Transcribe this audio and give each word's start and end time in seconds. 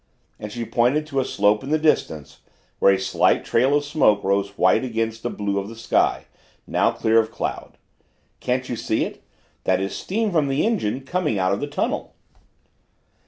and 0.39 0.51
she 0.51 0.65
pointed 0.65 1.05
to 1.05 1.19
a 1.19 1.23
slope 1.23 1.63
in 1.63 1.69
the 1.69 1.77
distance 1.77 2.39
where 2.79 2.91
a 2.91 2.97
slight 2.97 3.45
trail 3.45 3.75
of 3.77 3.85
smoke 3.85 4.23
rose 4.23 4.57
white 4.57 4.83
against 4.83 5.21
the 5.21 5.29
blue 5.29 5.59
of 5.59 5.69
the 5.69 5.75
sky, 5.75 6.25
now 6.65 6.89
clear 6.89 7.19
of 7.19 7.29
cloud. 7.29 7.77
"Can't 8.39 8.67
you 8.67 8.75
see 8.75 9.03
it? 9.05 9.23
That 9.65 9.79
is 9.79 9.91
the 9.91 9.97
steam 10.03 10.31
from 10.31 10.47
the 10.47 10.65
engine 10.65 11.01
coming 11.01 11.37
out 11.37 11.53
of 11.53 11.59
the 11.59 11.67
tunnel." 11.67 12.15